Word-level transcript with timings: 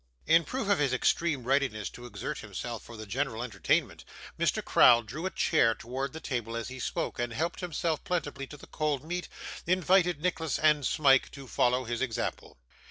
In 0.25 0.45
proof 0.45 0.67
of 0.67 0.79
his 0.79 0.93
extreme 0.93 1.43
readiness 1.43 1.87
to 1.91 2.07
exert 2.07 2.39
himself 2.39 2.81
for 2.81 2.97
the 2.97 3.05
general 3.05 3.43
entertainment, 3.43 4.03
Mr. 4.39 4.65
Crowl 4.65 5.03
drew 5.03 5.27
a 5.27 5.29
chair 5.29 5.75
to 5.75 6.07
the 6.07 6.19
table 6.19 6.55
as 6.57 6.69
he 6.69 6.79
spoke, 6.79 7.19
and 7.19 7.31
helping 7.31 7.59
himself 7.61 8.03
plentifully 8.03 8.47
to 8.47 8.57
the 8.57 8.65
cold 8.65 9.03
meat, 9.03 9.27
invited 9.67 10.19
Nicholas 10.19 10.57
and 10.57 10.87
Smike 10.87 11.29
to 11.33 11.45
follow 11.45 11.83
his 11.83 12.01
example. 12.01 12.57